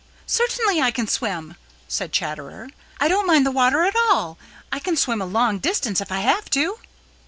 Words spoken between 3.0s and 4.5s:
don't mind the water at all.